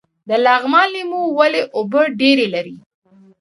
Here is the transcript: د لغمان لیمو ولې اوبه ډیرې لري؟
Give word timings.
د 0.29 0.31
لغمان 0.45 0.87
لیمو 0.93 1.21
ولې 1.37 1.61
اوبه 1.75 2.01
ډیرې 2.19 2.47
لري؟ 2.53 2.75